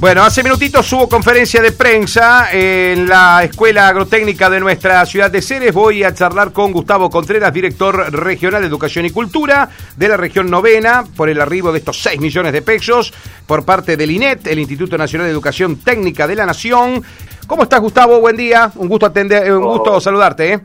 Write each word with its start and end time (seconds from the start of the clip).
Bueno, 0.00 0.22
hace 0.22 0.44
minutitos 0.44 0.92
hubo 0.92 1.08
conferencia 1.08 1.60
de 1.60 1.72
prensa 1.72 2.50
en 2.52 3.08
la 3.08 3.42
Escuela 3.42 3.88
Agrotécnica 3.88 4.48
de 4.48 4.60
nuestra 4.60 5.04
ciudad 5.04 5.28
de 5.28 5.42
Ceres. 5.42 5.74
Voy 5.74 6.04
a 6.04 6.14
charlar 6.14 6.52
con 6.52 6.70
Gustavo 6.70 7.10
Contreras, 7.10 7.52
director 7.52 8.12
regional 8.12 8.62
de 8.62 8.68
Educación 8.68 9.06
y 9.06 9.10
Cultura 9.10 9.68
de 9.96 10.08
la 10.08 10.16
región 10.16 10.48
novena, 10.48 11.02
por 11.16 11.28
el 11.28 11.40
arribo 11.40 11.72
de 11.72 11.78
estos 11.78 12.00
6 12.00 12.20
millones 12.20 12.52
de 12.52 12.62
pesos 12.62 13.12
por 13.44 13.64
parte 13.64 13.96
del 13.96 14.12
INET, 14.12 14.46
el 14.46 14.60
Instituto 14.60 14.96
Nacional 14.96 15.26
de 15.26 15.32
Educación 15.32 15.82
Técnica 15.82 16.28
de 16.28 16.36
la 16.36 16.46
Nación. 16.46 17.02
¿Cómo 17.48 17.64
estás, 17.64 17.80
Gustavo? 17.80 18.20
Buen 18.20 18.36
día. 18.36 18.70
Un 18.76 18.86
gusto 18.86 19.06
atender, 19.06 19.52
un 19.52 19.64
gusto 19.64 20.00
saludarte. 20.00 20.52
¿eh? 20.52 20.60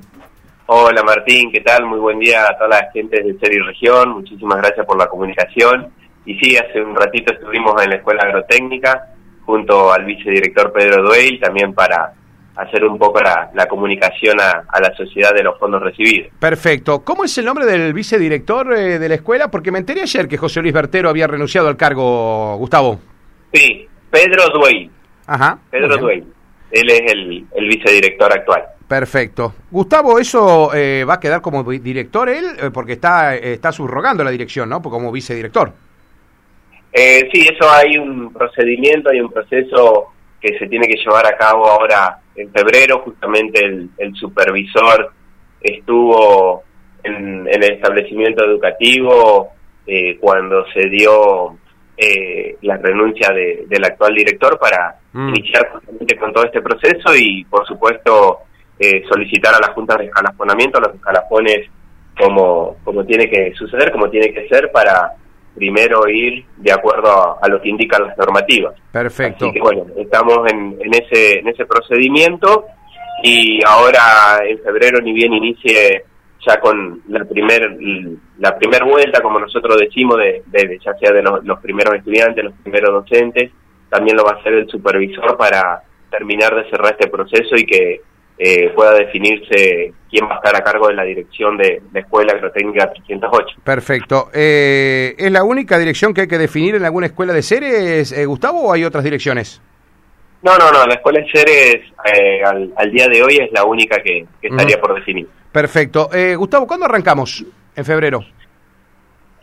Hola 0.67 1.01
Martín, 1.01 1.51
¿qué 1.51 1.61
tal? 1.61 1.87
Muy 1.87 1.97
buen 1.97 2.19
día 2.19 2.45
a 2.45 2.55
toda 2.55 2.69
la 2.69 2.91
gente 2.93 3.23
de 3.23 3.35
Ceres 3.39 3.57
y 3.57 3.61
Región. 3.61 4.11
Muchísimas 4.11 4.59
gracias 4.59 4.85
por 4.85 4.95
la 4.95 5.07
comunicación. 5.07 5.87
Y 6.23 6.37
sí, 6.37 6.55
hace 6.55 6.79
un 6.79 6.95
ratito 6.95 7.33
estuvimos 7.33 7.81
en 7.81 7.89
la 7.89 7.95
Escuela 7.95 8.21
Agrotécnica 8.25 9.09
junto 9.45 9.91
al 9.91 10.05
vicedirector 10.05 10.71
Pedro 10.71 11.03
Dueil, 11.03 11.39
también 11.39 11.73
para 11.73 12.13
hacer 12.55 12.83
un 12.85 12.97
poco 12.97 13.19
la, 13.21 13.67
comunicación 13.67 14.39
a, 14.39 14.79
la 14.79 14.95
sociedad 14.95 15.33
de 15.33 15.43
los 15.43 15.57
fondos 15.57 15.81
recibidos. 15.81 16.31
Perfecto. 16.39 17.03
¿Cómo 17.03 17.23
es 17.23 17.37
el 17.37 17.45
nombre 17.45 17.65
del 17.65 17.93
vicedirector 17.93 18.73
eh, 18.73 18.99
de 18.99 19.09
la 19.09 19.15
escuela? 19.15 19.49
Porque 19.49 19.71
me 19.71 19.79
enteré 19.79 20.01
ayer 20.01 20.27
que 20.27 20.37
José 20.37 20.61
Luis 20.61 20.73
Bertero 20.73 21.09
había 21.09 21.27
renunciado 21.27 21.67
al 21.67 21.77
cargo, 21.77 22.55
Gustavo. 22.57 22.99
Sí, 23.51 23.87
Pedro 24.11 24.49
Dueil. 24.53 24.89
Ajá. 25.25 25.57
Pedro 25.71 25.97
Dueil. 25.97 26.25
Él 26.71 26.89
es 26.89 27.11
el, 27.11 27.67
vicedirector 27.67 28.33
actual. 28.33 28.63
Perfecto. 28.87 29.53
Gustavo, 29.71 30.19
¿eso 30.19 30.73
eh, 30.73 31.05
va 31.07 31.15
a 31.15 31.19
quedar 31.19 31.41
como 31.41 31.63
director 31.63 32.29
él? 32.29 32.45
Eh, 32.59 32.69
porque 32.71 32.93
está, 32.93 33.35
está 33.35 33.71
subrogando 33.71 34.23
la 34.23 34.31
dirección, 34.31 34.69
¿no? 34.69 34.81
Como 34.81 35.11
vicedirector. 35.11 35.73
Eh, 36.93 37.27
sí, 37.33 37.47
eso 37.51 37.69
hay 37.71 37.97
un 37.97 38.31
procedimiento, 38.31 39.09
hay 39.09 39.19
un 39.19 39.31
proceso 39.31 40.13
que 40.39 40.57
se 40.59 40.67
tiene 40.67 40.87
que 40.87 41.01
llevar 41.03 41.25
a 41.25 41.35
cabo 41.37 41.67
ahora 41.67 42.19
en 42.35 42.51
febrero. 42.51 42.99
Justamente 42.99 43.65
el, 43.65 44.15
supervisor 44.15 45.11
estuvo 45.61 46.63
en, 47.03 47.47
el 47.47 47.63
establecimiento 47.63 48.45
educativo 48.45 49.49
eh, 49.87 50.17
cuando 50.19 50.65
se 50.71 50.87
dio 50.89 51.57
eh, 51.97 52.57
la 52.61 52.77
renuncia 52.77 53.29
del 53.31 53.83
actual 53.85 54.13
director 54.13 54.59
para 54.59 54.99
mm. 55.13 55.29
iniciar 55.29 55.69
justamente 55.71 56.17
con 56.17 56.33
todo 56.33 56.45
este 56.45 56.61
proceso 56.61 57.15
y, 57.15 57.43
por 57.45 57.65
supuesto, 57.65 58.39
eh, 58.79 59.03
solicitar 59.09 59.55
a 59.55 59.65
la 59.65 59.73
Junta 59.73 59.95
de 59.97 60.05
Escalafonamiento 60.05 60.79
los 60.79 60.95
escalafones 60.95 61.69
como, 62.17 62.77
como 62.83 63.05
tiene 63.05 63.29
que 63.29 63.53
suceder, 63.55 63.91
como 63.91 64.09
tiene 64.09 64.33
que 64.33 64.47
ser 64.47 64.71
para 64.71 65.13
primero 65.55 66.07
ir 66.07 66.45
de 66.57 66.71
acuerdo 66.71 67.37
a, 67.41 67.47
lo 67.47 67.61
que 67.61 67.69
indican 67.69 68.07
las 68.07 68.17
normativas. 68.17 68.75
Perfecto. 68.91 69.45
Así 69.45 69.53
que 69.53 69.59
bueno, 69.59 69.85
estamos 69.97 70.39
en, 70.51 70.77
en, 70.79 70.93
ese, 70.93 71.39
en 71.39 71.47
ese 71.47 71.65
procedimiento 71.65 72.65
y 73.23 73.59
ahora 73.65 74.41
en 74.45 74.59
febrero 74.59 74.99
ni 75.01 75.13
bien 75.13 75.33
inicie 75.33 76.05
ya 76.45 76.59
con 76.59 77.01
la 77.07 77.23
primer 77.23 77.77
la 78.39 78.57
primer 78.57 78.83
vuelta, 78.83 79.21
como 79.21 79.39
nosotros 79.39 79.77
decimos, 79.79 80.17
de, 80.17 80.43
de 80.47 80.77
ya 80.83 80.93
sea 80.95 81.11
de 81.11 81.21
los, 81.21 81.43
los 81.45 81.59
primeros 81.61 81.95
estudiantes, 81.95 82.43
los 82.43 82.53
primeros 82.61 82.91
docentes, 82.91 83.51
también 83.89 84.17
lo 84.17 84.25
va 84.25 84.31
a 84.31 84.39
hacer 84.39 84.53
el 84.53 84.67
supervisor 84.67 85.37
para 85.37 85.83
terminar 86.09 86.53
de 86.55 86.69
cerrar 86.69 86.97
este 86.99 87.09
proceso 87.09 87.55
y 87.55 87.65
que 87.65 88.01
eh, 88.37 88.71
pueda 88.75 88.93
definirse 88.93 89.93
quién 90.09 90.25
va 90.25 90.33
a 90.33 90.37
estar 90.37 90.55
a 90.55 90.63
cargo 90.63 90.87
de 90.87 90.95
la 90.95 91.03
dirección 91.03 91.55
de 91.55 91.81
la 91.93 91.99
Escuela 91.99 92.33
Agrotécnica 92.33 92.91
308. 92.91 93.57
Perfecto. 93.63 94.29
Eh, 94.33 95.13
¿Es 95.17 95.31
la 95.31 95.43
única 95.43 95.77
dirección 95.77 96.13
que 96.13 96.21
hay 96.21 96.27
que 96.27 96.37
definir 96.37 96.75
en 96.75 96.83
alguna 96.83 97.05
escuela 97.05 97.31
de 97.31 97.43
Ceres, 97.43 98.11
eh, 98.11 98.25
Gustavo, 98.25 98.63
o 98.63 98.73
hay 98.73 98.85
otras 98.85 99.03
direcciones? 99.03 99.61
No, 100.41 100.57
no, 100.57 100.71
no. 100.71 100.85
La 100.85 100.95
escuela 100.95 101.21
de 101.21 101.31
Ceres 101.31 101.81
al, 102.45 102.91
día 102.91 103.07
de 103.07 103.23
hoy 103.23 103.37
es 103.37 103.51
la 103.51 103.65
única 103.65 104.01
que, 104.01 104.25
estaría 104.41 104.81
por 104.81 104.95
definir. 104.95 105.27
Perfecto. 105.51 106.09
Gustavo, 106.35 106.67
¿cuándo 106.67 106.85
arrancamos? 106.85 107.45
¿En 107.75 107.85
febrero? 107.85 108.19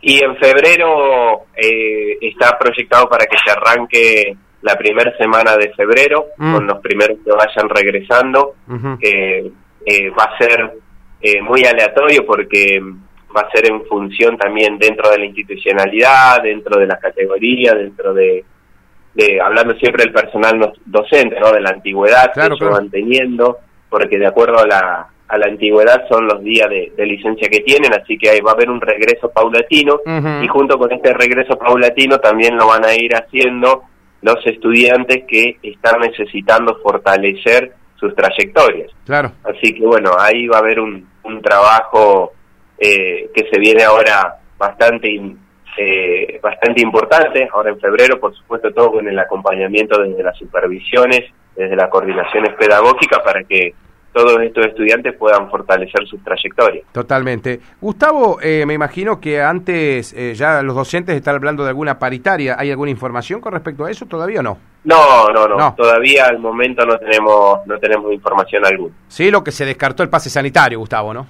Y 0.01 0.23
en 0.23 0.35
febrero 0.37 1.45
está 1.55 2.57
proyectado 2.59 3.09
para 3.09 3.25
que 3.25 3.37
se 3.43 3.51
arranque 3.51 4.35
la 4.61 4.77
primera 4.77 5.15
semana 5.17 5.57
de 5.57 5.73
febrero, 5.73 6.27
mm. 6.37 6.53
con 6.53 6.67
los 6.67 6.79
primeros 6.79 7.17
que 7.23 7.31
vayan 7.31 7.69
regresando. 7.69 8.55
eh, 9.83 10.11
va 10.11 10.25
a 10.25 10.37
ser 10.37 10.73
eh, 11.21 11.41
muy 11.41 11.63
aleatorio 11.65 12.25
porque 12.25 12.79
va 13.35 13.41
a 13.41 13.51
ser 13.51 13.71
en 13.71 13.83
función 13.85 14.37
también 14.37 14.77
dentro 14.77 15.09
de 15.09 15.19
la 15.19 15.25
institucionalidad, 15.25 16.43
dentro 16.43 16.79
de 16.79 16.85
las 16.85 16.99
categorías, 16.99 17.75
dentro 17.75 18.13
de, 18.13 18.43
de 19.13 19.41
hablando 19.41 19.73
siempre 19.75 20.03
del 20.03 20.13
personal 20.13 20.73
docente, 20.85 21.39
¿no? 21.39 21.51
de 21.51 21.61
la 21.61 21.69
antigüedad 21.71 22.31
que 22.33 22.55
se 22.57 22.65
van 22.65 22.89
teniendo, 22.89 23.57
porque 23.89 24.17
de 24.17 24.27
acuerdo 24.27 24.59
a 24.59 24.67
la, 24.67 25.07
a 25.27 25.37
la 25.37 25.45
antigüedad 25.45 26.07
son 26.09 26.27
los 26.27 26.43
días 26.43 26.69
de, 26.69 27.05
licencia 27.05 27.49
que 27.49 27.61
tienen, 27.61 27.93
así 27.93 28.17
que 28.17 28.29
ahí 28.29 28.41
va 28.41 28.51
a 28.51 28.53
haber 28.53 28.69
un 28.69 28.81
regreso 28.81 29.31
paulatino 29.31 29.99
y 30.41 30.47
junto 30.47 30.77
con 30.77 30.91
este 30.91 31.13
regreso 31.13 31.57
paulatino 31.57 32.19
también 32.19 32.57
lo 32.57 32.67
van 32.67 32.85
a 32.85 32.93
ir 32.93 33.15
haciendo 33.15 33.83
los 34.21 34.45
estudiantes 34.45 35.23
que 35.27 35.57
están 35.63 35.99
necesitando 36.01 36.77
fortalecer 36.81 37.73
sus 37.95 38.15
trayectorias. 38.15 38.91
Claro. 39.05 39.31
Así 39.43 39.73
que 39.73 39.85
bueno, 39.85 40.11
ahí 40.17 40.47
va 40.47 40.57
a 40.57 40.61
haber 40.61 40.79
un, 40.79 41.07
un 41.23 41.41
trabajo 41.41 42.33
eh, 42.77 43.29
que 43.33 43.47
se 43.51 43.59
viene 43.59 43.83
ahora 43.83 44.39
bastante 44.57 45.09
eh, 45.77 46.39
bastante 46.41 46.81
importante, 46.81 47.47
ahora 47.51 47.69
en 47.69 47.79
febrero, 47.79 48.19
por 48.19 48.35
supuesto, 48.35 48.71
todo 48.73 48.91
con 48.91 49.07
el 49.07 49.17
acompañamiento 49.17 50.01
desde 50.01 50.21
las 50.21 50.37
supervisiones, 50.37 51.21
desde 51.55 51.75
las 51.75 51.89
coordinaciones 51.89 52.53
pedagógicas 52.55 53.19
para 53.19 53.43
que 53.43 53.73
todos 54.13 54.41
estos 54.41 54.65
estudiantes 54.65 55.15
puedan 55.17 55.49
fortalecer 55.49 56.05
sus 56.07 56.23
trayectorias. 56.23 56.85
Totalmente. 56.91 57.59
Gustavo, 57.79 58.39
eh, 58.41 58.65
me 58.65 58.73
imagino 58.73 59.19
que 59.19 59.41
antes 59.41 60.13
eh, 60.13 60.33
ya 60.35 60.61
los 60.61 60.75
docentes 60.75 61.15
están 61.15 61.35
hablando 61.35 61.63
de 61.63 61.69
alguna 61.69 61.97
paritaria. 61.97 62.55
¿Hay 62.57 62.71
alguna 62.71 62.91
información 62.91 63.41
con 63.41 63.53
respecto 63.53 63.85
a 63.85 63.91
eso 63.91 64.05
todavía 64.05 64.41
o 64.41 64.43
no? 64.43 64.57
No, 64.83 65.29
no, 65.29 65.47
no. 65.47 65.75
Todavía 65.75 66.25
al 66.25 66.39
momento 66.39 66.85
no 66.85 66.97
tenemos 66.97 67.65
no 67.65 67.77
tenemos 67.79 68.11
información 68.11 68.65
alguna. 68.65 68.93
Sí, 69.07 69.31
lo 69.31 69.43
que 69.43 69.51
se 69.51 69.65
descartó 69.65 70.03
el 70.03 70.09
pase 70.09 70.29
sanitario, 70.29 70.79
Gustavo, 70.79 71.13
¿no? 71.13 71.27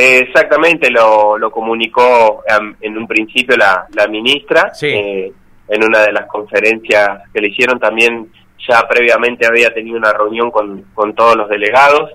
exactamente, 0.00 0.90
lo, 0.92 1.36
lo 1.38 1.50
comunicó 1.50 2.44
en 2.80 2.96
un 2.96 3.06
principio 3.08 3.56
la, 3.56 3.84
la 3.94 4.06
ministra 4.06 4.70
eh, 4.80 5.32
en 5.68 5.84
una 5.84 6.02
de 6.02 6.12
las 6.12 6.26
conferencias 6.26 7.22
que 7.34 7.40
le 7.40 7.48
hicieron 7.48 7.80
también 7.80 8.30
ya 8.66 8.86
previamente 8.88 9.46
había 9.46 9.72
tenido 9.72 9.96
una 9.96 10.12
reunión 10.12 10.50
con, 10.50 10.82
con 10.94 11.14
todos 11.14 11.36
los 11.36 11.48
delegados, 11.48 12.10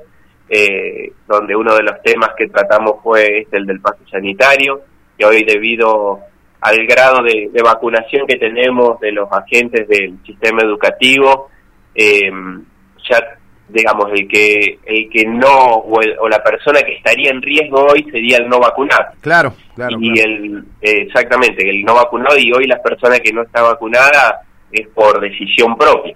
eh, 0.50 1.12
donde 1.28 1.56
uno 1.56 1.76
de 1.76 1.84
los 1.84 2.02
temas 2.02 2.32
que 2.38 2.48
tratamos 2.48 3.02
fue 3.02 3.40
este, 3.40 3.58
el 3.58 3.66
del 3.66 3.80
pase 3.80 4.04
sanitario, 4.10 4.82
que 5.18 5.26
hoy 5.26 5.44
debido 5.44 6.20
al 6.62 6.86
grado 6.86 7.24
de, 7.24 7.50
vacunación 7.64 8.28
que 8.28 8.38
tenemos 8.38 9.00
de 9.00 9.12
los 9.12 9.30
agentes 9.32 9.88
del 9.88 10.18
sistema 10.26 10.62
educativo, 10.62 11.50
eh, 11.96 12.32
ya 13.10 13.20
digamos 13.70 14.08
el 14.12 14.28
que 14.28 14.78
el 14.86 15.10
que 15.10 15.26
no 15.26 15.78
o, 15.78 16.30
la 16.30 16.44
persona 16.44 16.82
que 16.82 16.98
estaría 16.98 17.32
en 17.32 17.42
riesgo 17.42 17.86
hoy 17.86 18.06
sería 18.12 18.38
el 18.38 18.48
no 18.48 18.60
vacunado. 18.60 19.06
Claro 19.22 19.54
claro 19.74 19.98
y 20.00 20.20
el 20.20 20.64
exactamente 20.82 21.68
el 21.68 21.84
no 21.84 21.96
vacunado 21.96 22.38
y 22.38 22.52
hoy 22.52 22.66
las 22.66 22.82
personas 22.82 23.22
que 23.22 23.32
no 23.32 23.42
está 23.42 23.62
vacunada 23.62 24.42
es 24.72 24.88
por 24.90 25.20
decisión 25.20 25.76
propia 25.76 26.16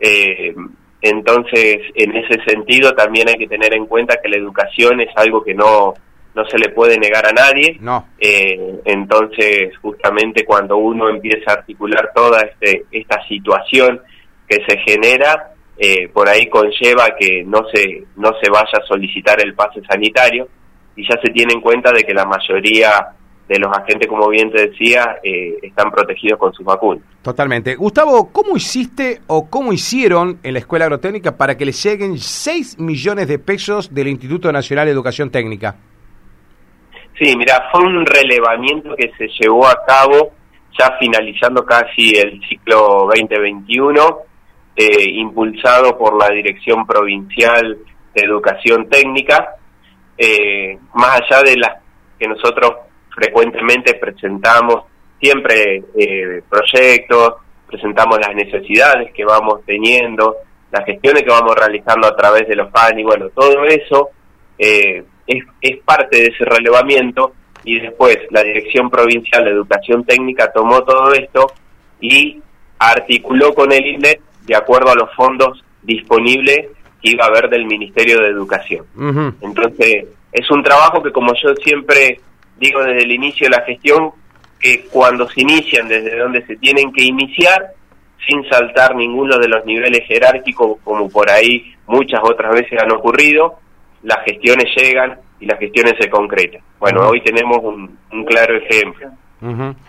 eh, 0.00 0.54
entonces, 1.00 1.80
en 1.94 2.16
ese 2.16 2.42
sentido, 2.44 2.94
también 2.94 3.28
hay 3.28 3.36
que 3.36 3.46
tener 3.46 3.74
en 3.74 3.86
cuenta 3.86 4.16
que 4.22 4.28
la 4.30 4.38
educación 4.38 5.00
es 5.02 5.10
algo 5.16 5.44
que 5.44 5.52
no, 5.52 5.92
no 6.34 6.44
se 6.46 6.58
le 6.58 6.70
puede 6.70 6.98
negar 6.98 7.26
a 7.26 7.32
nadie. 7.32 7.76
No. 7.80 8.08
Eh, 8.18 8.80
entonces, 8.84 9.76
justamente 9.82 10.44
cuando 10.44 10.78
uno 10.78 11.08
empieza 11.08 11.50
a 11.50 11.54
articular 11.54 12.10
toda 12.14 12.40
este, 12.40 12.86
esta 12.90 13.22
situación 13.28 14.00
que 14.48 14.64
se 14.66 14.78
genera, 14.78 15.52
eh, 15.76 16.08
por 16.08 16.28
ahí 16.28 16.48
conlleva 16.48 17.14
que 17.18 17.44
no 17.44 17.66
se, 17.72 18.04
no 18.16 18.32
se 18.40 18.50
vaya 18.50 18.78
a 18.80 18.86
solicitar 18.86 19.40
el 19.42 19.54
pase 19.54 19.82
sanitario 19.88 20.48
y 20.96 21.02
ya 21.02 21.20
se 21.20 21.32
tiene 21.32 21.54
en 21.54 21.60
cuenta 21.60 21.92
de 21.92 22.04
que 22.04 22.14
la 22.14 22.24
mayoría 22.24 23.08
de 23.48 23.58
los 23.58 23.70
agentes, 23.76 24.08
como 24.08 24.28
bien 24.28 24.50
te 24.50 24.68
decía, 24.68 25.18
eh, 25.22 25.56
están 25.62 25.90
protegidos 25.90 26.38
con 26.38 26.52
sus 26.54 26.64
vacunas. 26.64 27.04
Totalmente. 27.22 27.74
Gustavo, 27.74 28.30
¿cómo 28.32 28.56
hiciste 28.56 29.20
o 29.26 29.50
cómo 29.50 29.72
hicieron 29.72 30.38
en 30.42 30.54
la 30.54 30.60
Escuela 30.60 30.86
Agrotécnica 30.86 31.36
para 31.36 31.56
que 31.56 31.66
les 31.66 31.82
lleguen 31.82 32.18
6 32.18 32.78
millones 32.78 33.28
de 33.28 33.38
pesos 33.38 33.94
del 33.94 34.08
Instituto 34.08 34.50
Nacional 34.50 34.86
de 34.86 34.92
Educación 34.92 35.30
Técnica? 35.30 35.76
Sí, 37.18 37.36
mira, 37.36 37.68
fue 37.70 37.82
un 37.82 38.04
relevamiento 38.04 38.96
que 38.96 39.12
se 39.16 39.28
llevó 39.40 39.66
a 39.68 39.84
cabo 39.86 40.32
ya 40.78 40.96
finalizando 40.98 41.64
casi 41.64 42.16
el 42.16 42.40
ciclo 42.48 43.06
2021, 43.14 44.18
eh, 44.76 45.10
impulsado 45.10 45.96
por 45.96 46.18
la 46.18 46.34
Dirección 46.34 46.84
Provincial 46.86 47.78
de 48.14 48.22
Educación 48.22 48.88
Técnica, 48.88 49.54
eh, 50.18 50.76
más 50.94 51.20
allá 51.20 51.42
de 51.42 51.56
las 51.56 51.76
que 52.18 52.26
nosotros 52.26 52.72
frecuentemente 53.14 53.94
presentamos 53.94 54.84
siempre 55.20 55.82
eh, 55.96 56.42
proyectos 56.48 57.34
presentamos 57.66 58.18
las 58.20 58.34
necesidades 58.36 59.12
que 59.12 59.24
vamos 59.24 59.60
teniendo, 59.66 60.36
las 60.70 60.84
gestiones 60.84 61.22
que 61.22 61.30
vamos 61.30 61.56
realizando 61.56 62.06
a 62.06 62.16
través 62.16 62.46
de 62.46 62.54
los 62.54 62.70
PAN 62.70 62.98
y 62.98 63.02
bueno, 63.02 63.28
todo 63.30 63.64
eso 63.64 64.10
eh, 64.58 65.02
es, 65.26 65.44
es 65.60 65.78
parte 65.78 66.18
de 66.18 66.26
ese 66.26 66.44
relevamiento 66.44 67.32
y 67.64 67.80
después 67.80 68.18
la 68.30 68.42
Dirección 68.42 68.90
Provincial 68.90 69.44
de 69.44 69.50
Educación 69.50 70.04
Técnica 70.04 70.52
tomó 70.52 70.84
todo 70.84 71.12
esto 71.14 71.52
y 72.00 72.40
articuló 72.78 73.54
con 73.54 73.72
el 73.72 73.84
INET 73.86 74.20
de 74.42 74.54
acuerdo 74.54 74.92
a 74.92 74.94
los 74.94 75.12
fondos 75.14 75.64
disponibles 75.82 76.68
que 77.02 77.10
iba 77.10 77.24
a 77.24 77.28
haber 77.28 77.48
del 77.48 77.66
Ministerio 77.66 78.20
de 78.20 78.28
Educación. 78.28 78.86
Entonces, 79.40 80.06
es 80.32 80.50
un 80.50 80.62
trabajo 80.62 81.02
que 81.02 81.12
como 81.12 81.32
yo 81.42 81.54
siempre 81.56 82.20
digo 82.58 82.82
desde 82.82 83.04
el 83.04 83.12
inicio 83.12 83.48
de 83.48 83.56
la 83.56 83.64
gestión, 83.64 84.12
que 84.58 84.86
cuando 84.90 85.28
se 85.28 85.42
inician 85.42 85.88
desde 85.88 86.18
donde 86.18 86.44
se 86.46 86.56
tienen 86.56 86.92
que 86.92 87.04
iniciar, 87.04 87.72
sin 88.26 88.48
saltar 88.48 88.94
ninguno 88.94 89.36
de 89.38 89.48
los 89.48 89.64
niveles 89.66 90.06
jerárquicos, 90.06 90.78
como 90.82 91.08
por 91.10 91.30
ahí 91.30 91.74
muchas 91.86 92.20
otras 92.22 92.54
veces 92.54 92.80
han 92.80 92.92
ocurrido, 92.92 93.58
las 94.02 94.24
gestiones 94.24 94.66
llegan 94.76 95.18
y 95.40 95.46
las 95.46 95.58
gestiones 95.58 95.94
se 96.00 96.08
concretan. 96.08 96.62
Bueno, 96.78 97.08
hoy 97.08 97.20
tenemos 97.22 97.58
un, 97.62 98.24
claro 98.24 98.56
ejemplo. 98.56 99.08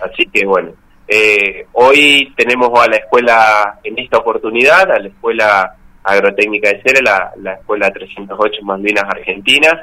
Así 0.02 0.26
que 0.26 0.46
bueno, 0.46 0.72
eh, 1.08 1.66
hoy 1.74 2.34
tenemos 2.36 2.70
a 2.78 2.90
la 2.90 2.98
escuela, 2.98 3.80
en 3.84 3.98
esta 4.00 4.18
oportunidad, 4.18 4.92
a 4.92 5.00
la 5.00 5.08
escuela 5.08 5.76
agrotécnica 6.04 6.70
de 6.70 6.82
Cere, 6.82 7.02
la, 7.02 7.32
la 7.38 7.54
escuela 7.54 7.90
308 7.92 8.62
Malvinas 8.64 9.06
Argentinas, 9.06 9.76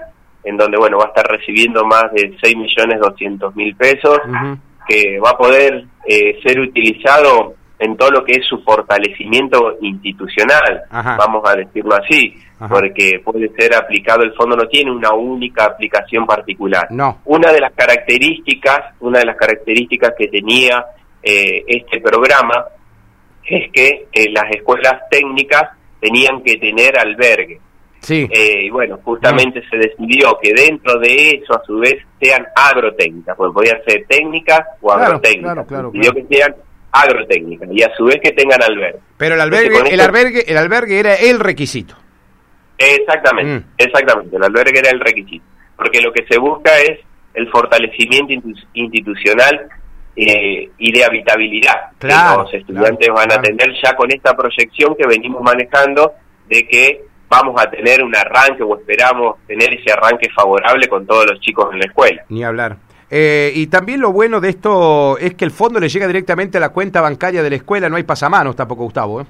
en 0.45 0.57
donde 0.57 0.77
bueno 0.79 0.99
va 0.99 1.05
a 1.05 1.09
estar 1.09 1.27
recibiendo 1.27 1.85
más 1.85 2.13
de 2.13 2.37
6 2.43 2.57
millones 2.57 3.01
200 3.01 3.55
mil 3.55 3.75
pesos, 3.77 4.19
que 4.87 5.19
va 5.21 5.31
a 5.31 5.39
poder 5.39 5.85
eh, 6.07 6.41
ser 6.45 6.61
utilizado 6.61 7.55
en 7.79 7.97
todo 7.97 8.11
lo 8.11 8.25
que 8.25 8.35
es 8.35 8.47
su 8.47 8.63
fortalecimiento 8.63 9.77
institucional, 9.81 10.83
vamos 10.91 11.43
a 11.49 11.57
decirlo 11.57 11.97
así, 11.97 12.33
porque 12.69 13.21
puede 13.25 13.51
ser 13.59 13.75
aplicado, 13.75 14.23
el 14.23 14.35
fondo 14.35 14.57
no 14.57 14.67
tiene 14.69 14.93
una 14.93 15.13
única 15.13 15.65
aplicación 15.65 16.25
particular. 16.25 16.87
No. 16.91 17.19
Una 17.25 17.51
de 17.51 17.61
las 17.61 17.73
características, 17.73 18.95
una 19.01 19.19
de 19.19 19.25
las 19.25 19.37
características 19.37 20.13
que 20.17 20.29
tenía 20.29 20.85
eh, 21.25 21.65
este 21.67 22.01
programa 22.01 22.67
es 23.45 23.73
que 23.73 24.07
eh, 24.13 24.31
las 24.31 24.49
escuelas 24.51 25.01
técnicas 25.11 25.71
tenían 26.01 26.43
que 26.43 26.57
tener 26.59 26.97
albergue. 26.97 27.61
Sí. 28.03 28.29
Eh, 28.31 28.65
y 28.65 28.71
bueno, 28.71 28.99
justamente 29.05 29.63
se 29.71 29.77
decidió 29.77 30.37
que 30.43 30.53
dentro 30.53 30.99
de 30.99 31.41
eso, 31.41 31.55
a 31.55 31.65
su 31.65 31.79
vez, 31.79 31.95
sean 32.21 32.45
agrotécnicas, 32.55 33.37
porque 33.37 33.55
podían 33.55 33.83
ser 33.87 34.05
técnicas 34.09 34.61
o 34.81 34.93
agrotécnicas. 34.93 35.67
Claro, 35.67 35.91
claro, 35.93 36.13
que 36.13 36.27
sean 36.29 36.55
agrotécnica 36.91 37.67
y 37.71 37.83
a 37.83 37.95
su 37.97 38.05
vez 38.05 38.19
que 38.23 38.33
tengan 38.33 38.63
albergue. 38.63 38.99
Pero 39.17 39.37
el 39.37 39.41
albergue, 39.41 39.95
el 39.95 40.01
albergue, 40.01 40.45
el 40.47 40.59
albergue 40.59 40.99
era 40.99 41.15
el 41.15 41.41
requisito. 41.41 41.95
Exactamente, 42.77 43.65
mm. 43.65 43.65
exactamente, 43.79 44.37
el 44.37 44.43
albergue 44.43 44.81
era 44.81 44.91
el 44.91 45.01
requisito, 45.01 45.45
porque 45.77 46.01
lo 46.01 46.13
que 46.13 46.27
se 46.29 46.39
busca 46.39 46.77
es 46.81 46.99
el 47.35 47.49
fortalecimiento 47.51 48.35
institucional 48.75 49.69
eh, 50.17 50.69
y 50.77 50.93
de 50.93 51.05
habitabilidad 51.05 51.93
que 51.99 52.09
los 52.09 52.53
estudiantes 52.53 53.09
van 53.09 53.33
a 53.33 53.41
tener 53.41 53.69
ya 53.83 53.95
con 53.95 54.13
esta 54.13 54.35
proyección 54.37 54.95
que 54.97 55.07
venimos 55.07 55.41
manejando 55.43 56.13
de 56.49 56.67
que 56.69 57.05
vamos 57.33 57.59
a 57.59 57.71
tener 57.71 58.05
un 58.05 58.15
arranque 58.15 58.63
o 58.63 58.77
esperamos 58.77 59.39
tener 59.47 59.73
ese 59.73 59.91
arranque 59.91 60.29
favorable 60.31 60.87
con 60.87 61.07
todos 61.07 61.25
los 61.27 61.41
chicos 61.41 61.73
en 61.73 61.79
la 61.79 61.87
escuela. 61.87 62.23
Ni 62.29 62.45
hablar. 62.45 62.77
Eh, 63.11 63.53
y 63.55 63.67
también 63.69 64.01
lo 64.01 64.13
bueno 64.13 64.41
de 64.41 64.51
esto 64.51 65.17
es 65.19 65.35
que 65.35 65.47
el 65.47 65.51
fondo 65.51 65.81
le 65.81 65.89
llega 65.89 66.07
directamente 66.07 66.59
a 66.59 66.61
la 66.61 66.69
cuenta 66.71 67.01
bancaria 67.01 67.43
de 67.43 67.49
la 67.51 67.57
escuela, 67.57 67.89
no 67.89 67.97
hay 67.97 68.03
pasamanos 68.03 68.55
tampoco, 68.55 68.85
Gustavo. 68.85 69.23
¿eh? 69.23 69.25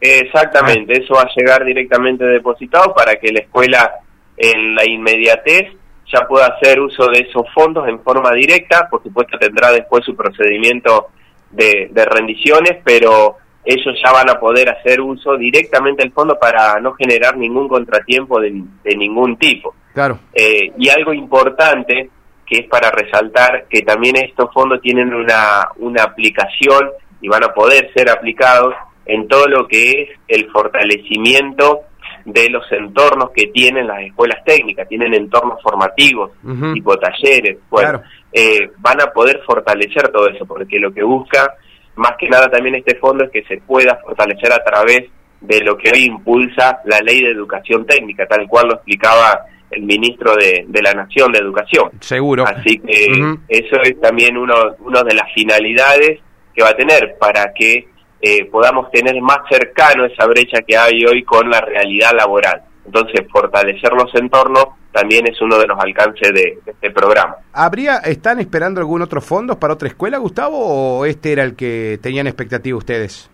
Exactamente, 0.00 0.98
eso 1.02 1.14
va 1.14 1.22
a 1.22 1.30
llegar 1.36 1.64
directamente 1.64 2.24
depositado 2.24 2.94
para 2.94 3.16
que 3.16 3.32
la 3.32 3.40
escuela 3.40 3.92
en 4.36 4.74
la 4.74 4.84
inmediatez 4.88 5.72
ya 6.12 6.26
pueda 6.26 6.46
hacer 6.46 6.80
uso 6.80 7.06
de 7.08 7.20
esos 7.20 7.44
fondos 7.54 7.86
en 7.88 8.00
forma 8.00 8.32
directa, 8.32 8.88
por 8.90 9.02
supuesto 9.02 9.38
tendrá 9.38 9.70
después 9.70 10.04
su 10.04 10.16
procedimiento 10.16 11.08
de, 11.50 11.90
rendiciones, 12.10 12.78
pero 12.84 13.36
ellos 13.64 13.94
ya 14.04 14.12
van 14.12 14.28
a 14.28 14.40
poder 14.40 14.68
hacer 14.70 15.00
uso 15.00 15.36
directamente 15.36 16.02
del 16.02 16.12
fondo 16.12 16.38
para 16.38 16.80
no 16.80 16.94
generar 16.94 17.36
ningún 17.36 17.68
contratiempo 17.68 18.40
de, 18.40 18.50
ningún 18.96 19.36
tipo. 19.36 19.74
Claro. 19.94 20.18
Eh, 20.32 20.72
y 20.78 20.88
algo 20.88 21.12
importante 21.12 22.10
que 22.44 22.58
es 22.58 22.68
para 22.68 22.90
resaltar 22.90 23.66
que 23.68 23.82
también 23.82 24.16
estos 24.16 24.52
fondos 24.52 24.80
tienen 24.80 25.14
una, 25.14 25.68
una 25.76 26.02
aplicación 26.02 26.90
y 27.20 27.28
van 27.28 27.44
a 27.44 27.54
poder 27.54 27.92
ser 27.94 28.10
aplicados 28.10 28.74
en 29.06 29.28
todo 29.28 29.46
lo 29.46 29.66
que 29.68 30.02
es 30.02 30.08
el 30.28 30.50
fortalecimiento 30.50 31.82
de 32.24 32.50
los 32.50 32.70
entornos 32.70 33.30
que 33.30 33.48
tienen 33.48 33.86
las 33.86 34.02
escuelas 34.02 34.44
técnicas, 34.44 34.88
tienen 34.88 35.14
entornos 35.14 35.60
formativos, 35.62 36.30
tipo 36.74 36.96
talleres, 36.96 37.58
bueno, 37.68 38.02
eh, 38.32 38.70
van 38.78 39.00
a 39.00 39.06
poder 39.06 39.40
fortalecer 39.44 40.08
todo 40.08 40.28
eso, 40.28 40.46
porque 40.46 40.78
lo 40.78 40.92
que 40.92 41.02
busca 41.02 41.54
más 41.96 42.12
que 42.18 42.28
nada 42.28 42.50
también 42.50 42.76
este 42.76 42.96
fondo 42.96 43.24
es 43.24 43.30
que 43.30 43.44
se 43.44 43.58
pueda 43.58 43.96
fortalecer 43.96 44.52
a 44.52 44.62
través 44.64 45.10
de 45.40 45.60
lo 45.60 45.76
que 45.76 45.90
hoy 45.90 46.04
impulsa 46.04 46.80
la 46.84 47.00
ley 47.00 47.22
de 47.22 47.30
educación 47.30 47.84
técnica, 47.86 48.26
tal 48.26 48.46
cual 48.48 48.68
lo 48.68 48.74
explicaba 48.74 49.46
el 49.70 49.82
ministro 49.82 50.34
de, 50.36 50.66
la 50.82 50.92
Nación 50.92 51.32
de 51.32 51.38
Educación. 51.38 51.90
Seguro. 52.00 52.44
Así 52.46 52.78
que 52.78 53.36
eso 53.48 53.76
es 53.82 54.00
también 54.00 54.36
uno, 54.36 54.54
uno 54.80 55.02
de 55.02 55.14
las 55.14 55.32
finalidades 55.32 56.20
que 56.54 56.62
va 56.62 56.70
a 56.70 56.76
tener 56.76 57.16
para 57.18 57.52
que 57.54 57.88
eh, 58.20 58.44
podamos 58.44 58.90
tener 58.90 59.20
más 59.20 59.38
cercano 59.50 60.04
esa 60.04 60.26
brecha 60.26 60.60
que 60.66 60.76
hay 60.76 61.04
hoy 61.04 61.24
con 61.24 61.50
la 61.50 61.60
realidad 61.60 62.12
laboral. 62.16 62.62
Entonces, 62.84 63.26
fortalecer 63.30 63.92
los 63.92 64.14
entornos 64.14 64.66
también 64.92 65.26
es 65.26 65.40
uno 65.40 65.58
de 65.58 65.66
los 65.66 65.78
alcances 65.78 66.32
de, 66.34 66.58
este 66.66 66.90
programa. 66.90 67.36
¿Habría, 67.52 67.98
¿Están 67.98 68.40
esperando 68.40 68.80
algún 68.80 69.02
otro 69.02 69.20
fondo 69.20 69.58
para 69.58 69.74
otra 69.74 69.88
escuela, 69.88 70.18
Gustavo, 70.18 70.58
o 70.58 71.04
este 71.06 71.32
era 71.32 71.44
el 71.44 71.56
que 71.56 71.98
tenían 72.02 72.26
expectativa 72.26 72.76
ustedes? 72.76 73.30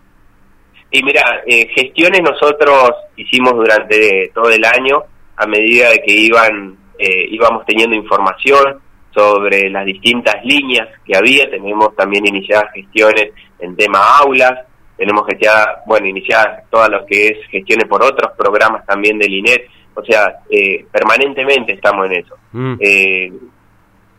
Y 0.91 1.03
mira, 1.03 1.21
eh, 1.45 1.67
gestiones 1.75 2.21
nosotros 2.21 2.91
hicimos 3.15 3.53
durante 3.53 4.31
todo 4.33 4.49
el 4.49 4.63
año, 4.65 5.03
a 5.35 5.45
medida 5.45 5.89
de 5.89 6.01
que 6.01 6.13
iban 6.13 6.79
eh, 6.99 7.29
íbamos 7.31 7.65
teniendo 7.65 7.95
información 7.95 8.81
sobre 9.15 9.69
las 9.69 9.85
distintas 9.85 10.35
líneas 10.43 10.89
que 11.05 11.15
había, 11.15 11.49
tenemos 11.49 11.95
también 11.95 12.27
iniciadas 12.27 12.73
gestiones 12.73 13.31
en 13.57 13.73
tema 13.77 13.99
aulas, 14.17 14.67
tenemos 14.99 15.25
gestionadas, 15.25 15.79
bueno, 15.87 16.07
iniciadas 16.07 16.69
todas 16.69 16.89
lo 16.89 17.05
que 17.05 17.27
es 17.27 17.47
gestiones 17.49 17.87
por 17.87 18.03
otros 18.03 18.33
programas 18.37 18.85
también 18.85 19.17
del 19.17 19.33
INET, 19.33 19.67
o 19.95 20.03
sea, 20.03 20.41
eh, 20.49 20.85
permanentemente 20.91 21.73
estamos 21.73 22.05
en 22.07 22.13
eso. 22.13 22.35
Mm. 22.51 22.75
Eh, 22.79 23.31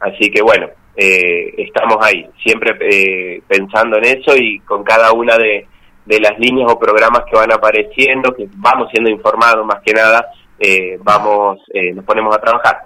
así 0.00 0.30
que 0.30 0.42
bueno, 0.42 0.68
estamos 0.96 1.96
ahí, 2.02 2.26
siempre 2.42 3.40
pensando 3.46 3.96
en 3.96 4.04
eso 4.04 4.36
y 4.36 4.58
con 4.60 4.84
cada 4.84 5.12
una 5.12 5.38
de, 5.38 5.66
de 6.04 6.20
las 6.20 6.38
líneas 6.38 6.70
o 6.70 6.78
programas 6.78 7.22
que 7.30 7.36
van 7.36 7.52
apareciendo, 7.52 8.34
que 8.34 8.48
vamos 8.56 8.88
siendo 8.90 9.10
informados 9.10 9.64
más 9.64 9.80
que 9.82 9.92
nada, 9.92 10.26
eh, 10.58 10.98
vamos, 11.02 11.58
eh, 11.72 11.92
nos 11.92 12.04
ponemos 12.04 12.36
a 12.36 12.40
trabajar. 12.40 12.82